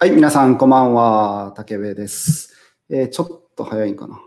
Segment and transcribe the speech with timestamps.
[0.00, 1.52] はい、皆さん、こんばんは。
[1.56, 2.54] 竹部です。
[2.88, 4.22] えー、ちょっと早いんかな。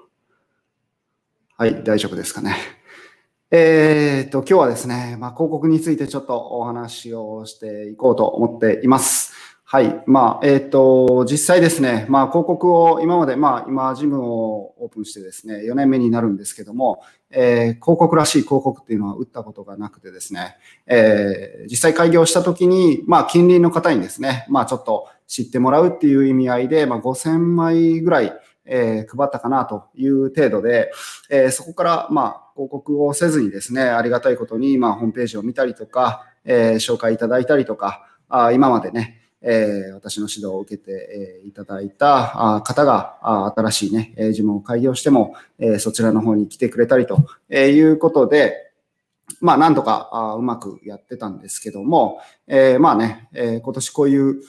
[1.55, 2.57] はい、大丈夫ですかね。
[3.51, 9.31] えー、っと、今日はですね、まあ、広告についてちょっとお話をしていこうと思っています。
[9.63, 10.03] はい。
[10.05, 28.33] まあ、えっ、と、実際ですね、まあ、広告を今まで、まあ、今、ジムをオープンしてですね、4年目になるんですけども、えー、広告らしい広告っていうのは打ったことがなくてですね、えー、実際開業した時に、まあ、近隣の方にですね、まあ、ちょっと知ってもらうっていう意味合いで、まあ、5000枚ぐらい、
[28.65, 30.91] えー、配ったかなという程度で、
[31.29, 47.19] えー、そこから、まあ、広告をせずにですね、ありがたいことに、まあ、ホームページを見たりとか、えー、紹介いただいたりとか、あ今までね、えー、私の指導を受けて、えー、いただいた方があ新しいね、ジムを開業しても、えー、そちらの方に来てくれたりと
[47.55, 48.70] いうことで、
[49.39, 54.41] まあ、なんとかあうまくやってたんですけども、えー、まあね、えー、今年こういう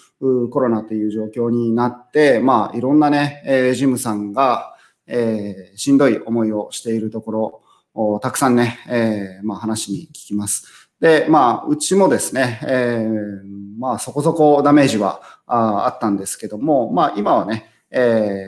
[0.50, 4.74] コロナという状況になって、まあ、いろんなね、えー、ジムさんが、
[5.06, 7.62] えー、しんどい思いをしているところ
[7.94, 10.89] をたくさんね、えー、まあ、話に聞きます。
[11.00, 18.46] で、まあ、うちもですね、えー、まあ、そこそこダメージはああったんですけども、まあ、今はね、え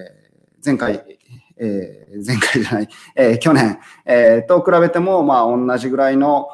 [0.60, 1.18] ー、前回、
[1.56, 6.48] えー、前回じゃない、 えー、去年、えー、と比べても、まあ、同じぐらいの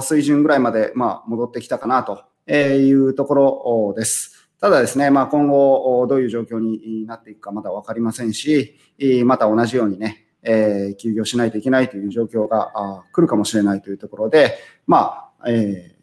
[0.00, 4.50] 水準ぐらいまで、まあ、戻ってきたかなというところです。
[4.60, 8.76] ただですね、まあ、今後どういう状況になっていくかまだ分かりませんし、
[9.24, 14.54] また同じようにね、え、休業しないといけないという状況が来るかもしれないというところで、
[14.86, 15.95] まあ、えー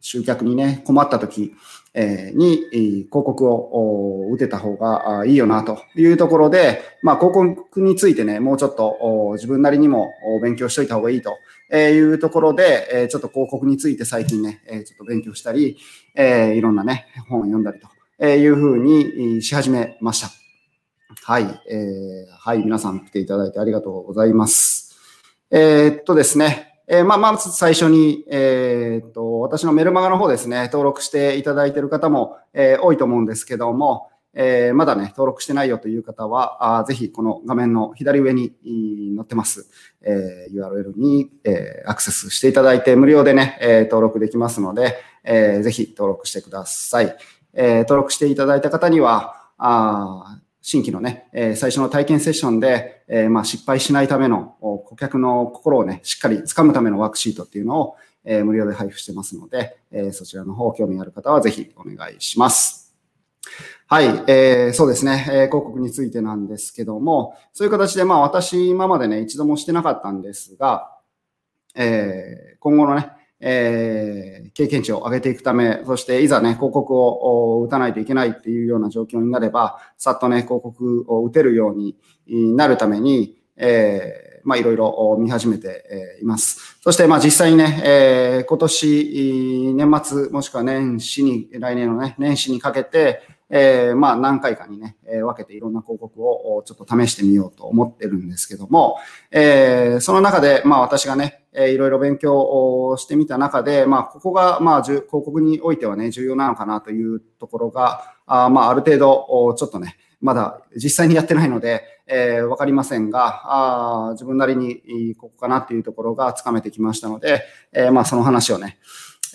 [0.00, 1.54] 集客にね、困った時、
[1.94, 11.36] に広告を打てた方がいいよなというところで、まあ、広告についてね、もうちょっと自分なりにも勉強しといた方がいいと
[11.74, 15.76] いうところで、ちょっと広告について最近ね、ちょっと勉強したり、
[16.16, 20.30] いろんなね、本を読んだりというふうにし始めました。
[21.24, 24.96] はい、えー、はい、皆さん来ていただいてありがとうございます。
[25.50, 38.54] えー、っとですね、えー、まあ、まず最初に、えー、っと、私のメルマガの方ですね、登録していただいている方も、えー、多いと思うんですけども、えー、まだね、登録してないよという方は、あぜひこの画面の左上に
[39.16, 39.68] 載ってます、
[40.00, 47.16] えー、URL に、えー、アクセスしていただいて無料でね、えー、登録できますので、えー、ぜひ登録してください。
[47.52, 62.88] えー、登録していただいた方には、あ新規のね、え最初の体験セッションで、えまあ、失敗しないための顧客の心をね、しっかり掴むためのワークシートっていうのを、え無料で配布してますので、えそちらの方、興味ある方はぜひお願いします。
[63.90, 70.94] はい、えー、そうですね、えー、広告についてなんですけども、そういう形で、まあ私今までね、一度もしてなかったんですが、
[71.74, 81.96] えー、今後のね、えー、経験値を上げていくため、そしていざね、広告を打たないといけないっていうような状況になれば、さっとね、広告を打てるように
[82.56, 86.78] なるために、えー、まあいろいろ見始めています。
[86.80, 98.98] そしてまあ実際にね、えー、今年年末もしくは年始に、来年のね、年始にかけて、えー、まあ何回かにね、えー、分けていろんな広告をちょっと試してみようと思ってるんですけども、
[99.30, 118.78] えー、その中で、まあ私がね、えいろいろ勉強をしてみた中で、まあここが、まあ広告においてはね、重要なのかなというところが、あまあある程度、ちょっとね、まだ実際にやってないので、えー、わかりませんが、あ自分なりにここかなっていうところがつかめてきましたので、えー、まあその話をね、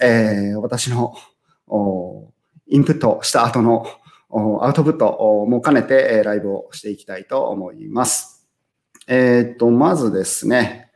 [0.02, 1.14] えー、私の
[2.68, 3.86] インプットした後の
[4.62, 8.48] アウトプットも兼ねてえライブをしていきたいと思います。
[9.08, 10.90] えっ、と、まずですね、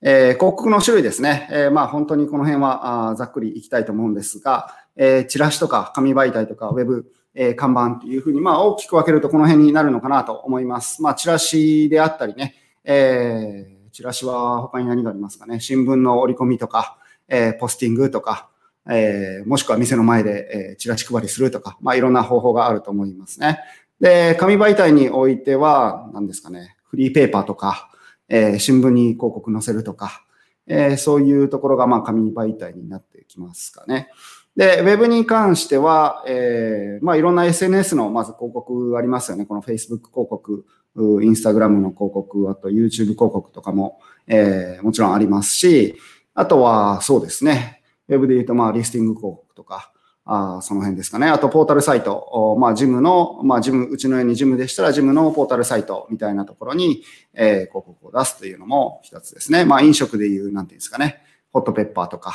[0.00, 1.48] えー、広告の種類ですね。
[1.50, 11.02] えー、まあ本当にこの辺はあざっくりいきたいと思うんですが、えー、チラシとか紙媒体とかウェブ、えー、看板っていうふうに、まあ大きく分けるとこの辺になるのかなと思います。
[11.02, 12.54] まあチラシであったりね、
[12.84, 15.60] えー、チラシは他に何がありますかね。
[15.60, 18.48] 新聞の折り込みとか、えー、ポスティングとか、
[18.88, 23.58] えー、もしくは店の前で、えー、チラシ配りするとか、まあいろんな方法があると思いますね。
[24.00, 27.90] で、紙媒体においては、何ですかね、フリーペーパーとか、
[28.28, 30.24] え、新聞に広告載せるとか、
[30.66, 34.08] え、そういうところが、まあ、紙媒体になってきますかね。
[34.54, 39.46] で、ウェブに関しては、えー、まあ、いろんな SNS の、まず広告ありますよね。
[39.46, 40.66] この Facebook 広告、
[40.96, 45.96] Instagram の広告、あと YouTube 広告とかも、えー、もちろんありますし、
[46.34, 47.82] あとは、そうですね。
[48.08, 49.92] ウェブで言うと、まあ、リスティング広告とか、
[50.30, 51.26] あその辺ですかね。
[51.26, 52.54] あと、ポータルサイト。
[52.60, 57.02] まあ、ジムの、まあ、ジム、うちのようにジムでしたら、ジムのポータルサイトみたいなところに、
[57.32, 59.64] えー、広告を出すというのも一つですね。
[59.64, 61.22] まあ、飲食で言う、なんていうんですかね。
[61.50, 62.34] ホットペッパーとか、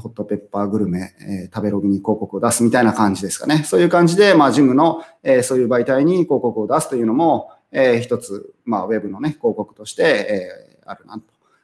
[0.00, 3.64] ホットペッパーグルメ、えー、食べログに広告を出すみたいな感じですかね。
[3.64, 11.20] そういう感じで、まあ、ジムの、えー、そういう媒体に広告を出すというのも、えー、一つ、まあ、ウェブのね、広告として、えー、あるな、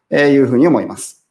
[0.09, 1.29] というふうに思います。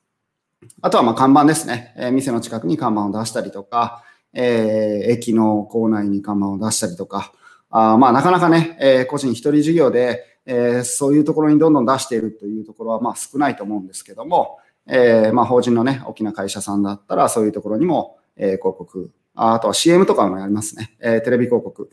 [0.82, 1.94] あとは、まあ、看板ですね。
[1.98, 7.34] えー、店の近くに看板を出したりとか、えー、駅の構内に看板を出したりとか、
[7.70, 20.96] あまあ、なかなかね、えー、個人一人事業で、えー、そういうところにどんどん出しているというところは、まあ、少ないと思うんですけども、えー、まあ、法人のね、大きな会社さんだったら、そういうところにも、えー、広告、あとは CM とかもありますね。
[21.00, 21.90] えー、テレビ広告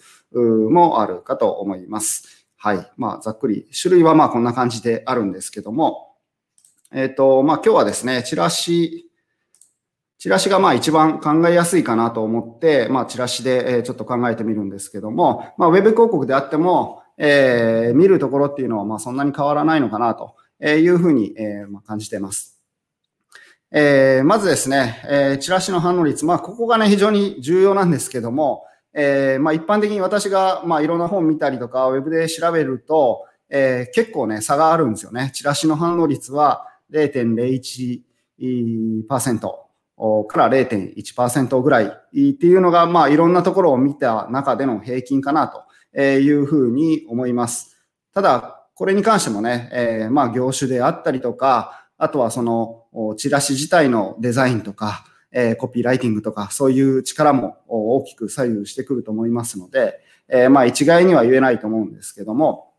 [0.70, 2.46] もあるかと思います。
[2.56, 2.90] はい。
[2.96, 6.14] まあ、ざっくり、種類はまあ、こんな感じであるんですけども、
[6.92, 9.10] えっ、と、まあ、今日はですね、チラシ、
[10.26, 22.60] チラシがまあ一番考えやすいかなと思って、まあ、チラシでちょっと考えてみるんですけども、まあ、ウェブ広告であっても、えー、見るところっていうのはまあそんなに変わらないのかなというふうに、え、まあ感じています。
[23.70, 28.64] えー、まずですね、えー、チラシの反応率、まあ、ここがね、非常に重要なんですけども、
[28.94, 35.30] えー、まあ、一般的に私が、まあ、いろんな本見たりとか、ウェブで調べると、えー、結構ね、差があるんですよね。
[35.32, 39.65] チラシの反応率は0.01%
[40.28, 47.76] から0.1%ぐらいっていうのが、まあ、いろんなところを見た中での平均かなというふうに思います。
[48.12, 52.84] ただ、これに関してもね、えー、まあ、業種であったりとか、あとはその
[53.16, 62.72] チラシ自体のデザインとか、えー、コピーライティングとか、そういう力も大きく左右してくると思いますので、えー、まあ一概には言えないと思うんですけども、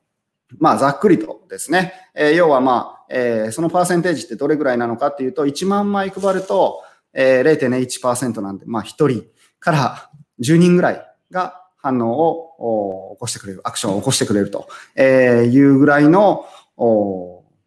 [0.60, 6.84] まあざっくりとですね、えー、要はまあ、えー、そのパーセンテージってどれぐらいなのかっていうと、1万枚配ると、
[7.14, 9.26] えー、0.1%なんで、まあ1人
[9.60, 10.12] から
[10.42, 14.68] 10人ぐらいが反応を起こしてくれる、アクションを起こしてくれると
[14.98, 16.46] いうぐらいの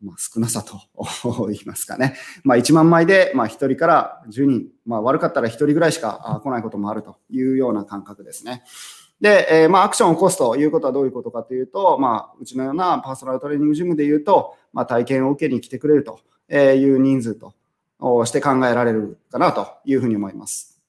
[0.03, 0.81] まあ、少なさと
[1.49, 2.17] 言いますかね。
[2.43, 8.63] まあ、1万枚で、まあ、1人から10人、まあ、悪かったら1人ぐらいしか来ないこともあるというような感覚ですね。
[9.21, 16.21] で、えー、まあ、アクションを起こすということはどういうことかというと、まあ、うちのようなパーソナルトレーニングジムで言うと、まあ、体験を受けに来てくれると
[16.51, 17.53] いう人数と
[18.01, 20.81] をして考えられるかなというふうに思います。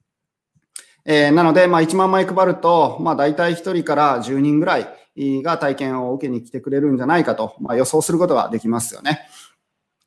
[1.06, 4.88] えー、なので、まあ、1万枚配ると、まあ、大体1人から10人ぐらい、
[5.18, 9.28] が体験を受けに来てくれるんじゃないかと、まあ、予想することができますよね。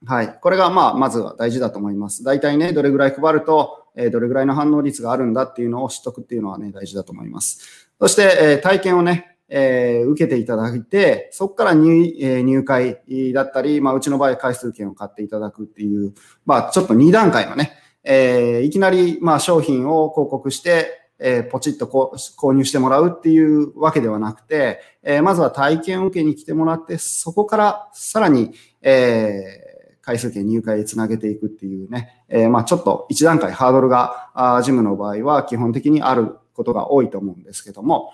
[0.07, 0.39] はい。
[0.41, 2.25] これが、まあ、まずは大事だと思います。
[2.25, 7.89] 大体ね、どれぐらい配ると、えどれぐらいの反応率があるんだっていうのを知っとくっていうのはね、大事だと思います。
[8.01, 13.01] そして、え体験をね、えー、受けていただいて、そこから入,、えー、入会
[13.33, 16.13] だったり、まあ、うちの場合、回数券を買っていただくっていう、
[16.45, 17.73] まあ、ちょっと2段階のね、
[18.03, 38.13] えー、いきなり、まあ、商品を広告して、えー、ポチッとこう購入してもらうっていうわけではなくて、えー、まずは体験を受けに来てもらって、そこからさらに、えー、回数券入会へつなげていくっていうね、えー、まあちょっと一段階ハードルが、あジムの場合は基本的にあることが多いと思うんですけども、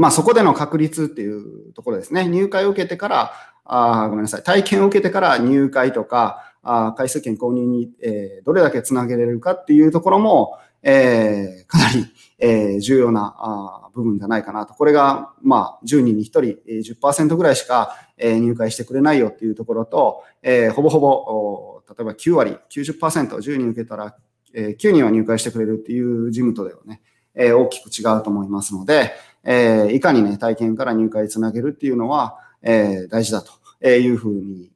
[0.00, 2.26] まあそこでの確率っていうところですね。
[2.26, 3.32] 入会を受けてから、
[3.66, 12.06] あごめんなさい、体験を受けてから入会とか、あ回数券購入に、えー、どれだけつなげれるかっていうところも、えー、かなり、
[12.38, 14.72] えー、重要なあ部分じゃないかなと。
[14.72, 24.16] これが、まあ、10人に1人、えー、10%ぐらいしか、えー、入会してくれないよっていうところと、えー、ほぼほぼ、例えば9割、90%、10人受けたら、
[24.54, 27.02] えー、9人は入会してくれるっていう事務とではね、
[27.34, 29.12] えー、大きく違うと思いますので、
[29.44, 34.70] えー、いかにね、体験から入会つなげるっていうのは、えー、大事だというふうに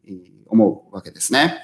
[0.46, 1.54] 思うわけですね。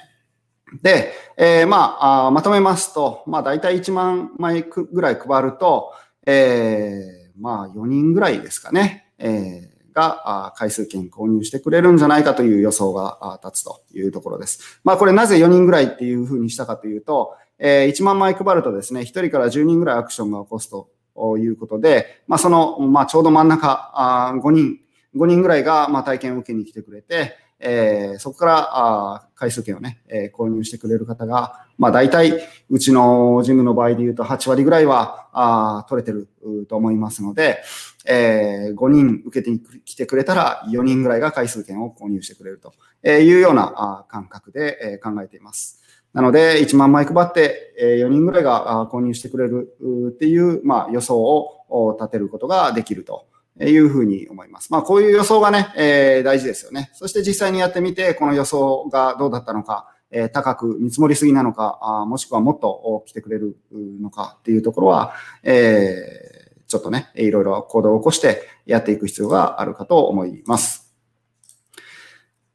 [0.81, 5.93] で、えー、まああ、まとめますと、まあ、大体1万枚ぐらい配ると、
[6.25, 14.79] えー、まあ、4人ぐらいですかね、えー、が回数券購入してくれるんじゃないかという予想が立つというところです。
[14.83, 20.89] まあ、これなぜ4人ぐらいっていうふうにしたかというと、えー、1万枚配るとですね、1人から10人ぐらいアクションが起こすと
[21.21, 24.79] ということで、まあ、その、まあ、ちょうど真ん中、あ5人、
[25.15, 36.27] 5人ぐらいが、まあ、体験を受けに来てくれて、えー、そこからあ回数券をね、えー、購入してくれる方が、まあ大体、うちのジムの場合で言うと8割ぐらいはあ取れてる
[36.67, 37.61] と思いますので、
[38.07, 42.73] えー、5人受けてきてくれたら4人ぐらいが回数券を購入してくれると
[43.07, 45.83] いうような感覚で考えています。
[46.13, 49.73] なので、1万枚配って、4人ぐらいが購入してくれる
[50.09, 53.27] っていう、まあ、予想を立てることができると
[53.59, 54.71] いうふうに思います。
[54.71, 56.91] まあ、こういう予想がね、えー、大事ですよね。
[56.93, 65.13] そして実際にやってみて、この予想がどうだったのか、えー、高く見積もりすぎなのか、あもしくはもっと来てくれるのかっていうところは、
[65.43, 70.80] えー、ちょっとね、いろいろ行動を起こしてやっていく必要があるかと思います。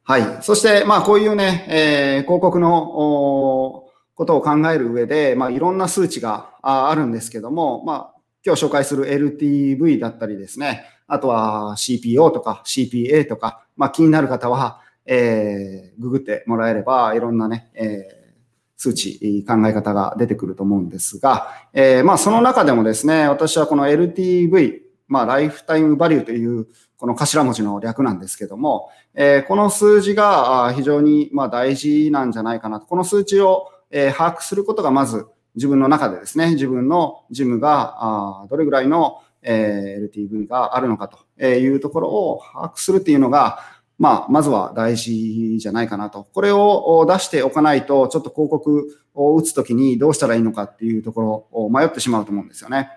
[0.08, 0.38] はい。
[0.40, 18.40] そして、まあ、こういうね、えー、広告のことを考える上で、まあ、いろんな数値があるんですけども、まあ、今日紹介する LTV だったりですね、あとは CPO とか CPA とか、まあ、気になる方は、えー、ググってもらえれば、いろんなね、えー、
[18.76, 26.68] 数値、考え方が出てくると思うんですが、えー、まあ、その中でもですね、私はこの LTV、まあ、ライフタイムバリューという
[26.99, 32.87] この頭文字の略なんですけども、え、この数字が非常にまあ大事なんじゃないかなと。
[32.87, 43.61] この数値をえ把握することがまず自分の中でですね、自分のジムがあどれぐらいのえ LTV があるのかというところを把握するっていうのが、
[43.99, 46.26] まあ、まずは大事じゃないかなと。
[46.35, 52.91] これを出しておかないと、ちょっと広告を打つときにどうしたらいいのかっていうところを迷ってしまうと思うんですよね。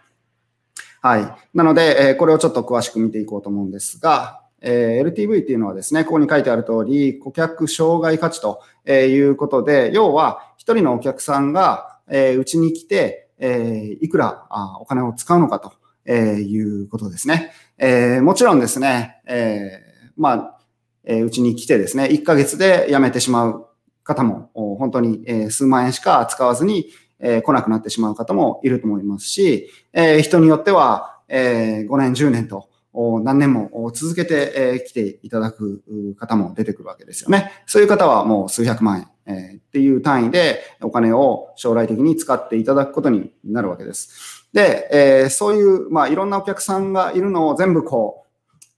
[1.01, 1.35] はい。
[1.53, 14.47] なので、えこれをちょっと詳しく見ていこうと思うんですが、え LTV っていうのはですね、ここに書いてある通り、顧客障害価値ということで、要は一人のお客さんがうちに来て、えいくら
[14.81, 17.53] お金を使うのかということですね。
[17.77, 19.81] えもちろんですね、え
[20.17, 20.59] まあ、
[21.07, 23.67] うちに来てですね、1ヶ月で辞めてしまう
[24.03, 26.87] 方も、本当に数万円しか使わずに、
[27.19, 35.83] え、来なくなってしまう方もいると思いますし、え、人によっては、え、5年、10年と何年も続けて来ていただく
[36.17, 37.51] 方も出てくるわけですよね。
[37.65, 44.47] そういう方はもう数百万円っていう単位でお金を将来的に使っていただくことになるわけです。
[44.53, 48.25] で、えそういう、まあ、いろんなお客さんがいるのを全部こ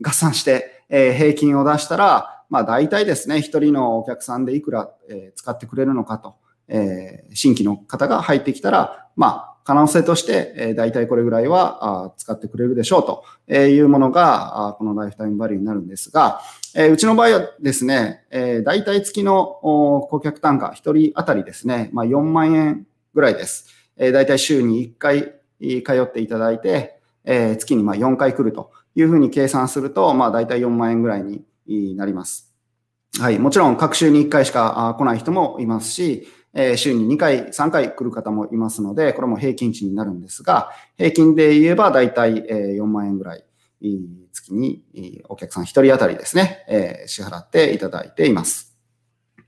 [0.01, 4.91] う合算して、え平均を出したら、まあ大体ですね、一人のお客さんでいくら、
[5.35, 6.35] 使ってくれるのかと
[6.71, 13.05] えー、新規の方が入ってきたら、まあ、可能性として、えー、大体これぐらいは使ってくれるでしょう
[13.47, 16.41] というものが、このライフタイムバリューになるんですが、
[16.73, 19.59] えー、うちの場合はですね、えー、大体月の
[20.09, 23.67] 顧客単価1人当たりですね、まあ、4万円ぐらいです。
[23.97, 32.51] えー、大体週に1回通っていただいて、えー、月にまあ4回来るというふうに計算すると、まあ、大体4万円ぐらいになります。
[33.19, 33.39] はい。
[33.39, 43.45] もちろん、各週に1回しか来ない人もいますし、え週に2回、3回来る方もいますので、これも平均値になるんですが、平均で言えばだいたい4万円ぐらい、
[44.33, 44.83] 月に
[45.29, 48.75] お客さん1人当たりですね、え支払っていただいています。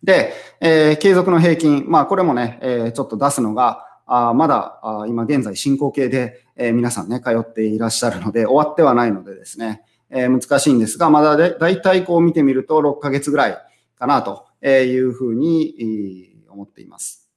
[0.01, 13.57] で、え継続の平均、まあこれもね、えちょっと出すのが、あまだあ今現在進行形で、え皆さんね、通っていらっしゃるので、終わってはないのでですね、え難しいんですが、まだだいたいこう見てみると6ヶ月ぐらい
[13.97, 17.29] かなというふうに、思っています。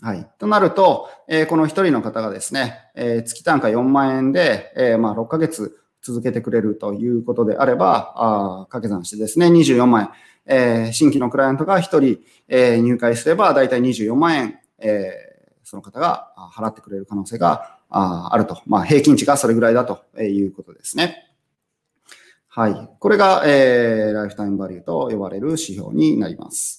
[0.00, 0.28] はい。
[0.38, 10.12] となると、えー、この一人の方がですね、えー、月単価4万円で、えー、まあ6ヶ月続けてくれるということであれば、あ掛け算してですね、24万
[10.46, 18.62] 円、えー、新規のクライアントが1人、えー、入会すれば、だいたい24万円、えー、その方が払ってくれる可能性があると。
[18.66, 21.28] まあ、平均値がそれぐらいだということですね。
[22.46, 22.90] はい。
[22.98, 26.77] これが、えー、ライフタイムバリューと呼ばれる指標になります。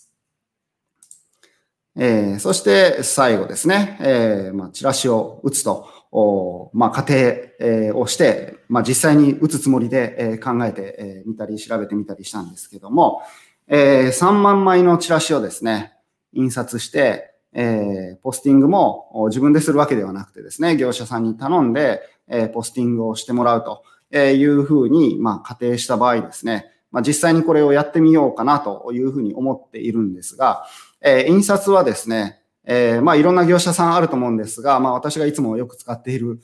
[2.01, 10.81] えー、そして最後ですね、えー、まあ、チラシを打つと、おまあ、仮定、えー、をして、まあ、実際に打つつもりで、えー、考えて
[11.27, 13.21] み、えー、たり調べてみたりしたんですけども、
[13.67, 15.91] えー、3万枚のチラシをですね、
[16.31, 23.83] 印刷して、えー、ポスティングも自分でするわけではなくてですね、業者さんに頼んで、えー、ポスティングをしてもらうと
[24.17, 30.65] いうふうに、まあ、仮定した場合ですね、まあ、実際にこれをやってみようかなというふうに思っているんですが、
[31.01, 36.39] え、印刷はですね、え、まあいろんな業者さんあると思うんですが、まあ私がいつもよく使っている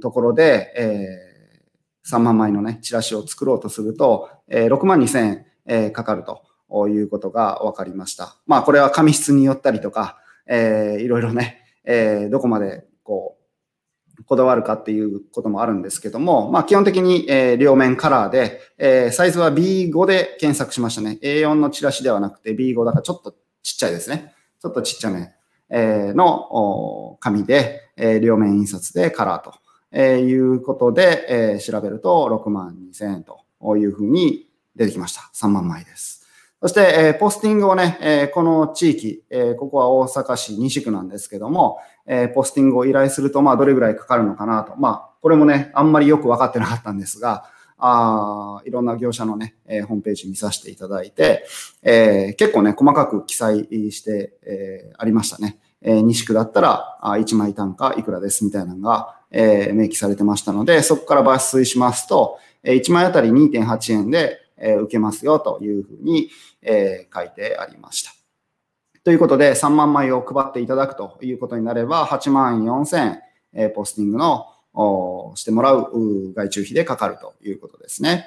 [0.00, 1.34] ところで、え、
[2.10, 8.36] 3万枚のね、チラシを作ろうとすると、え、6万2千円、え、かかるということが分かりました。
[8.46, 13.36] まあこれは紙質によったりとか、えー、いろいろね、え、どこまでこ
[14.18, 21.18] う、こだわるかっていうこともあるんですけども、まあ基本的に、え、両面カラーで、え、サイズは B5 で検索しましたね。
[21.22, 24.34] A4 のチラシではなくて B5 だからちょっとちっちゃいですね。
[24.60, 25.32] ちょっとちっちゃめ、
[25.70, 29.54] えの紙で、え両面印刷でカラーと、
[29.90, 33.40] えいうことで、え調べると6万2000円と
[33.76, 35.30] いうふうに出てきました。
[35.34, 36.26] 3万枚です。
[36.60, 44.76] そして、えポスティングをね、えこの地域、えここは大阪市西区なんですけども、えポスティングを依頼すると、まあ、どれぐらいかかるのかなと。
[44.76, 47.44] まあ、これもね、あんまりよく分かってなかったんですが、
[47.78, 51.44] あいろんな業者のね、えー、ホームページ見させていただいて、
[51.82, 55.58] えー、結構ね、細かく記載して、えー、ありましたね。
[55.82, 66.30] えー、西区だったら、あ1枚単価いくらですみたいなのが、えー、明記されてましたので、そこから抜粋しますと、えー、1枚あたり2.8円で、えー、受けますよというふうに、
[66.62, 68.12] えー、書いてありました。
[69.02, 73.18] ということで、3万枚を配っていただくということになれば、8万4000、
[73.56, 74.46] えポスティングの
[75.36, 78.26] してもらう外注費でかかるということですね。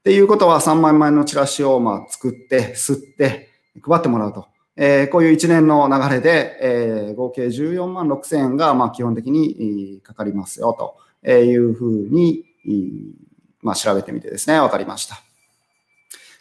[0.00, 3.50] っていうことは3万枚のチラシをま作って、吸って、
[3.82, 4.46] 配ってもらうと。
[4.74, 10.72] えー、こういう一年の流れで、えー、合計14万6千円がまあ基本的にかかりますよ
[11.22, 12.44] というふうに、
[13.60, 15.22] まあ、調べてみてですね、わかりました。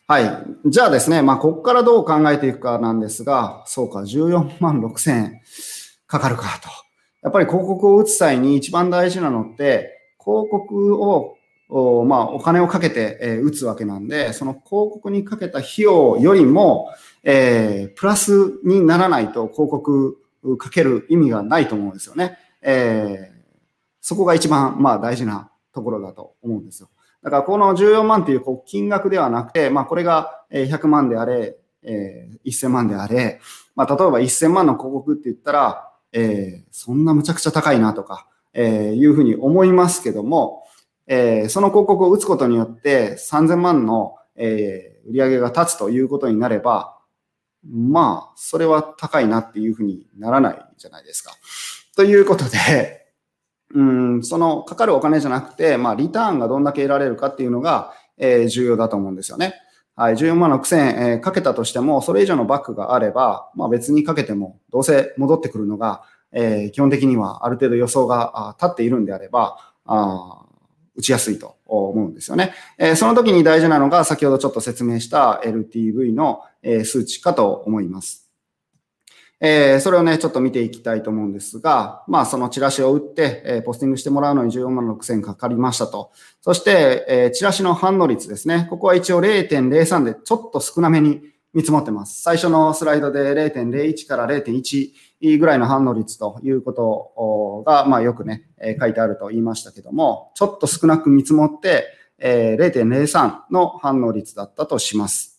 [0.08, 0.44] はい。
[0.66, 5.42] じゃあですね、まあ、ここからどう考えていくかなんですが、そうか、14万6千円
[6.08, 6.70] かかるかと。
[7.24, 11.38] やっぱり広告を打つ際に一番大事なのって、広告を
[11.74, 16.90] おまあ、お金をかけて、えー、打つわけなんで、その広告にかけた費用よりも、
[17.24, 20.18] えー、プラスにならないと広告
[20.58, 22.38] かける意味がないと思うんですよね。
[22.62, 23.42] えー、
[24.02, 26.90] そこが一番、まあ、大事なところだと思うんですよ。
[27.24, 33.40] だからこの14万というこう金額ではなくて、まあ、これが100万であれ、えー、1000万であれ、
[33.76, 40.64] まあ、例えば1000万の広告って言ったら、えー、そんなむちゃくちゃ高いなとか、えー、いうふうに思いますけども、
[41.08, 46.98] えー、その広告を打つことによって3000万の、え、売り上げが立つということになれば、
[47.64, 51.32] まあ、それは高いなっていうふうにならないじゃないですか。
[51.96, 53.02] ということで、
[53.74, 59.56] うん、そのかかるお金じゃなくて、まあ、リターンがどんだけ得られるかっていうのが、えー、重要だと思うんですよね。
[60.02, 70.44] はい、14万6千円、えー、かけたとしても、それ以上のバックがあれば、まあ別にかけても、どうせ戻ってくるのが、えー、基本的にはある程度予想が立っているんであれば、あ
[70.96, 72.52] 打ちやすいと思うんですよね。
[72.80, 78.21] えー、その時に大事なのが、先ほどちょっと説明した LTV の、えー、数値かと思います。
[79.44, 86.12] えー、それをね、ちょっと見ていきたいと思うんですが、まあ、そのチラシを打って、えー、ポスティングしてもらうのに14万6千かかりましたと。
[86.42, 88.68] そして、えー、チラシの反応率ですね。
[88.70, 91.22] ここは一応0.03でちょっと少なめに
[91.56, 92.22] 見積もってます。
[92.22, 101.88] 最初のスライドで0.01から0.1ぐらいの反応率ということが、まあ、よくね、え書いてあると言いましたけども、ちょっと少なく見積もって、
[102.20, 105.31] え0.03の反応率だったとします。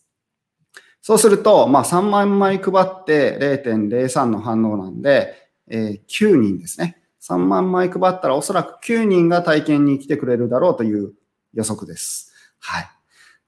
[1.03, 5.35] そうすると、まあ、3万枚配って0.03の反応なんで、
[5.69, 6.97] えー、9人ですね。
[7.21, 11.13] 3万枚配ったらおそらく9人が体験に来てくれるだろうという
[11.55, 12.33] 予測です。
[12.61, 12.89] はい。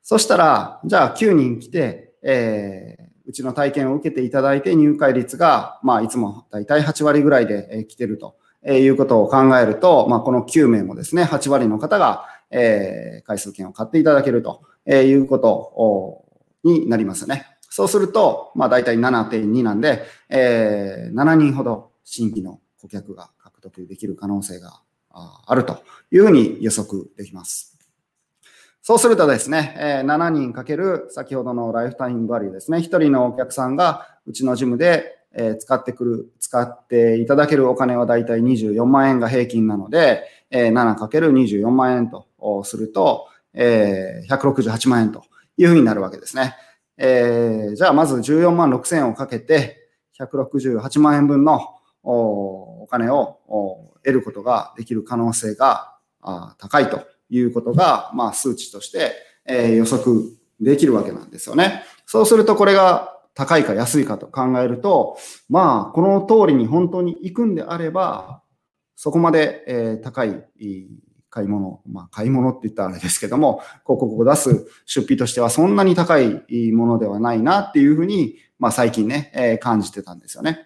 [0.02, 8.36] そしたら、じゃあ9人来て、えー、うちの体験を受けていただいて入会率が、まあ、いつもだいたい8割ぐらいで来てると
[8.66, 16.23] いうことを考えると、まあ、この9名もですね、8割の方が、えー、回数券を買っていただけるということを
[16.64, 17.46] になりますよね。
[17.60, 27.76] そうすると、まあ大体7.2なんで、えー、7人ほど新規の顧客が獲得できる可能性があるというふうに予測できます。
[28.82, 42.26] そうするとですね、え、7人かける先ほどのライフタイムバリューですね、1人のお客さんがうちのジムでえ使ってくる、使っていただけるお金はだいたい24万円が平均なので、え 7×24 万円と
[42.64, 45.24] すると、え168万円と
[45.56, 46.54] いうふうになるわけですね。
[46.96, 49.88] えー、じゃあまず14万6千円をかけて、
[50.18, 51.60] 168万円分の
[52.02, 53.38] お金を
[54.04, 55.96] 得ることができる可能性が
[56.58, 59.12] 高いということが、まあ、数値として、
[59.46, 60.22] え予測
[60.60, 61.82] できるわけなんですよね。
[62.06, 68.42] そうするとこれが高いか安いかと考えると、まあ、この通りに本当に行くんであれば、
[68.94, 70.44] そこまで、え高い
[71.34, 80.60] 買い物、まあ、買い物って言ったらあれですけども、広告を出す出費としてはそんなに高いものではないなっていうふうに、まあ、最近ね、え、感じてたんですよね。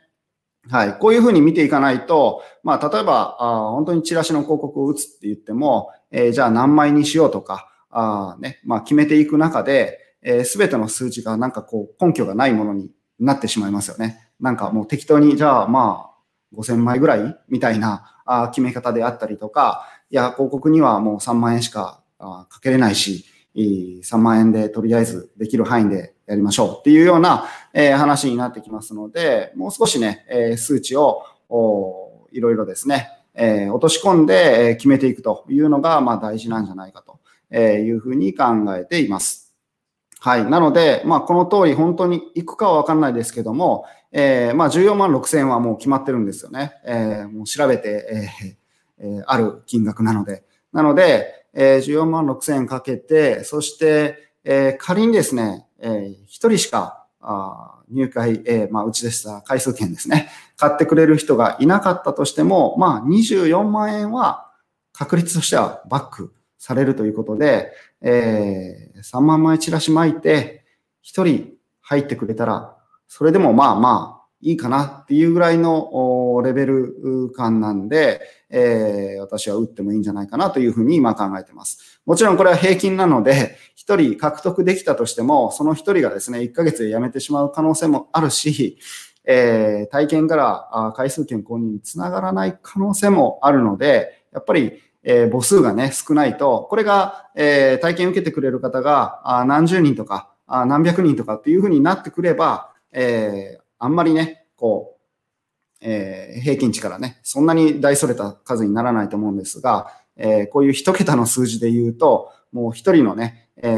[0.69, 0.99] はい。
[0.99, 14.29] こういうふうに見ていかないと、まあ、例えば、あ本当にチラシの広告を打つって言っても、えー、じゃあ何枚にしようとか、あね、まあ、決めていく中で、す、えー、べ、ての数字がなんかこう根拠がないものになってしまいますよね。
[14.39, 16.09] なんかもう適当に、じゃあまあ、
[16.55, 27.45] 5000枚ぐらいみたいなあ決め方であったりとか、いや、広告にはもう3万円しかかけれないし、3万円でとりあえずできる範囲でやりましょうっていうような、
[27.75, 31.23] え話になってきますので、もう少しね、え数値を
[32.33, 37.19] いろいろですね、え落とし込んで決めていくというのが、ま大事なんじゃないかと
[37.55, 38.45] いうふうに考
[38.77, 39.55] えています。
[40.21, 40.45] はい。
[40.45, 46.73] なので、まあ、この通り本当に行くかはわかんないですけども、えー、まあ、14万6千円はもう決まってるんですよね。
[46.85, 48.68] えー、もう調べて、えー
[49.01, 50.45] えある金額なので。
[50.73, 60.31] なので、え14万6千円かけて、そして、え仮にですね、え1人しかあ入会、えー、まあ、うちでした回数券ですね。
[60.57, 64.51] 買ってくれる人がいなかったとしても、まあ、24万円は
[64.93, 70.65] 確率としてはバックされるということで、えー、3万枚チラシ巻いて、
[71.05, 72.77] 1人入ってくれたら、
[73.09, 78.21] それでもまあまあ、いいかなっていうぐらいのレベル感なんで、
[78.51, 82.01] えー、私は打ってもいいんじゃないかなというふうに今考えてます。
[82.07, 88.79] もちろんこれは平均なので、1人獲得できたとしても、その1人がですね、1ヶ月で辞めてしまう可能性もあるし、
[89.25, 104.99] えー、体験から回数券購入につながらない可能性もあるので、やっぱりえー、母数がね、少ないと、これが、えー、体験受けてくれる方があ何十人とかあ何百人とかっていうふうになってくれば、えー、あんまりね、こう、
[105.81, 113.69] えー、平均値からね、そんなに大それた数にならないと思うんですが、えー、こういう一桁の数字で言うと、もう一人のね、え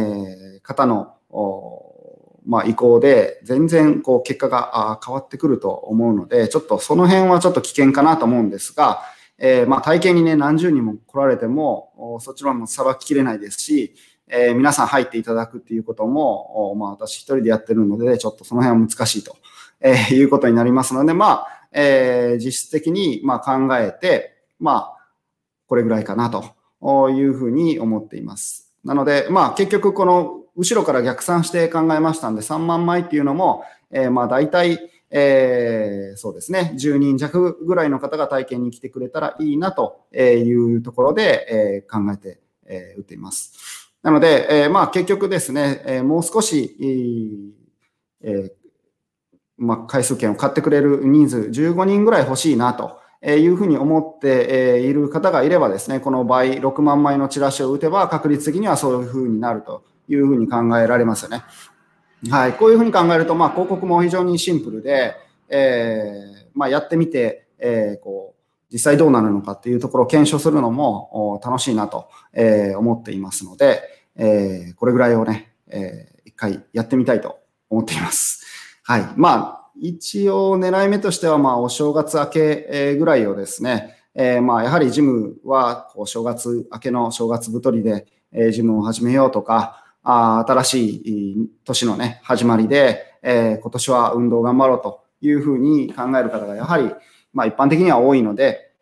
[0.58, 1.14] ー、方の、
[2.46, 9.02] まあ、意向で全然こう結果が変わってくると思うので、ちょっとその辺はちょっと危険かなと思うんですが、
[9.38, 13.94] えー、まあ体験にね、何十人も来られても、そちらもさばききれないですし、
[14.28, 19.36] え、皆さん入っていただくっていうことも、まあ私一人でやってるので、ちょっとその辺は難しいと、
[19.80, 24.96] えー、いうことになりますので、まあ、えー、実質的にまあ考えて、まあ、
[25.66, 28.72] これぐらいかなというふうに思っています。
[28.84, 43.92] なので、まあ結局この後ろから逆算して考えましたんで、3万枚っていうのも、えー、まあ大体、えー、そうですね、10人弱ぐらいの方が体験に来てくれたらいいなというところで、えー、考えて、えー、打っています。
[44.02, 46.76] なので、えー、まあ結局ですね、えー、もう少し、
[48.22, 48.59] えー
[49.60, 61.42] まあ、回数券を買ってくれる人数15人ぐらい欲しいなというふうに思っている方がいればですね、この倍6万枚のチラシを打てば確率的にはそういうふうになるというふうに考えられますよね。
[62.30, 65.14] はい、こういうふうに考えると、まあ、広告も非常にシンプルで、
[65.50, 73.82] えーまあ、やってみて、えー、こう実際どうなるのかっていうところを検証するのも楽しいなと、えー、思っていますので、
[74.16, 78.39] え、これぐらいをね、えー、一回やってみたいと思っています。
[78.90, 79.08] はい。
[79.14, 90.88] まあ、一応狙い目としては、まあ、お正月明けぐらいをですね、えー、まあ、やはりジムは、こう、正月明けの正月太りで、え、ジムを始めようとか、あ新し
[91.36, 96.90] い年のね、始まりで、えー、今年は運動頑張ろうというふうに考える方がやはり、
[97.32, 98.72] まあ一般的には多いので、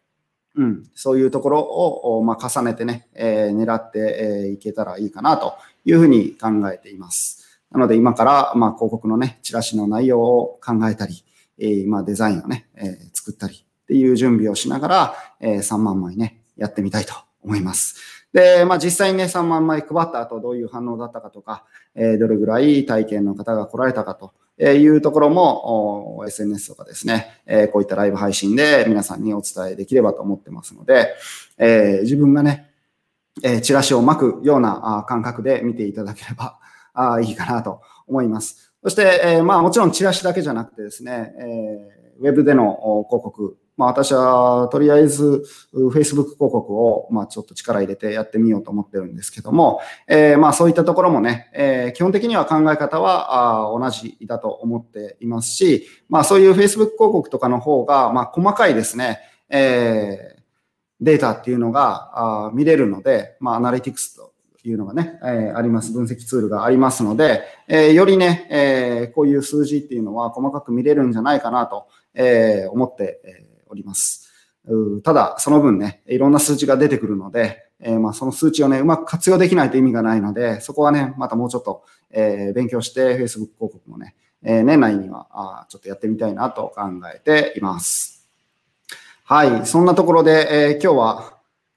[0.55, 5.53] うん、そういうところを、まあ、重ねてね、えー、狙ってい、えー、けたらいいかなと
[5.85, 7.38] いうふうに考えています。
[7.71, 11.25] なので今から、まあ、広告のね、チラシの内容を考えたり、
[11.59, 17.97] えー、まあ、デザインをね、えー、作ったりっていう準備をしながら、えー、3万枚ね、やってみたいと思います。
[18.33, 31.15] で、まあ実際にね、3万枚配った後どういう反応だったかとか、えー、どれぐらい体験の方が来られたかというところも、SNS とかですね、えー、こういったライブ配信で皆さんにお伝えできればと思ってますので、
[31.59, 32.71] えー、自分がね、
[33.43, 36.59] えー、チラシを巻くような感覚で見ていただければ
[36.95, 38.73] あいいかなと思います。
[38.83, 60.43] そして、えー、まあもちろんチラシだけじゃなくてですね、えー、ウェブでの広告、まあ、私はとりあえず Facebook 広告をまあちょっと力入れてやってみようと思ってるんですけども、えー、まあそういったところもね、えー、基本的には考え方はあ同じだと思っていますし、まあそういう Facebook 広告とかの方がまあ細かいですね、えー、
[61.01, 64.33] データっていうのがあ見れるので、まあアナリティクスと
[64.69, 65.93] ていうのがね、えー、あります。
[65.93, 74.29] 分析ツールがありますので、えー、よりね、えー、こういう数字っていうのは細かく見れるんじゃないかなと、えー、思って、えーおります。
[75.03, 86.83] ただ、その分ね、いろんな数値が出てくるので、えー、まあその数値をね、うまく活用できないと意味がないので、そこはね、またもうちょっと、えー、勉強して、Facebook 広告もね、えー、年内にはあちょっとやってみたいなと考
[87.15, 88.29] えています。
[89.25, 91.17] はい、そんなところで、えー、今日は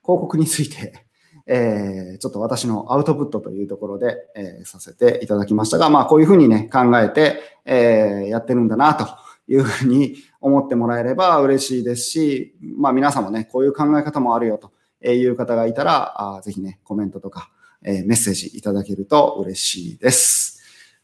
[0.04, 1.06] 広告について、
[1.48, 9.08] えー、ちょっと私のアウトプットというところで、えー、させていただきましたが、まあこういうふうにね、考えて、えー、やってるんだなと
[9.48, 14.72] いうふうに思ってもらえれば嬉しいですし、まあ皆さんもね、こういう考え方もあるよと
[15.08, 17.50] いう方がいたら、あぜひね、コメントとか、
[17.84, 20.62] えメッセージいただけると嬉しいです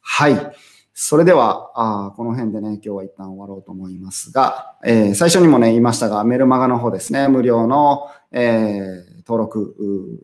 [0.10, 0.56] はい。
[1.00, 9.76] それでは、あこの辺でね、今日は一旦終わろうと思いますが、え、最初にもね、言いましたが、メルマガの方ですね、無料の、えー、登録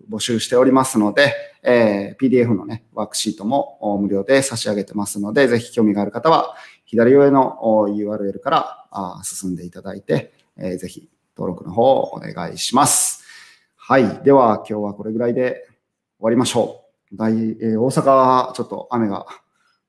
[0.09, 13.25] 募集しておりますので、え、PDF のね、ワークシートも無料で差し上げてますので、ぜひ興味がある方は、左上の URL から進んでいただいて、えー、ぜひ登録の方をお願いします。
[13.75, 14.23] はい。
[14.23, 15.67] では、今日はこれぐらいで
[16.17, 17.17] 終わりましょう。
[17.17, 19.25] 大え、大阪はちょっと雨が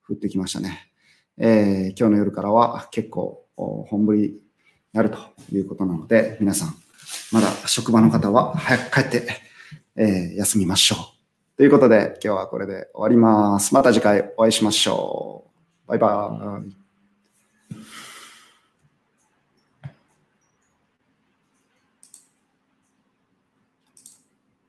[0.08, 0.90] 降ってきましたね。
[1.38, 4.34] えー、今日の夜からは結構本降りに
[4.92, 5.18] なると
[5.52, 6.83] いうことなので、皆さん、
[7.32, 9.26] まだ職場の方は早く帰って、
[9.96, 11.56] えー、休みましょう。
[11.56, 13.74] ということで、今日はこれで終わります。
[13.74, 15.44] また次回お会いしましょ
[15.86, 15.88] う。
[15.88, 16.76] バイバーイ。